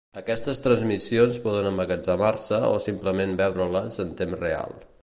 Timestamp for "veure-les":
3.45-4.05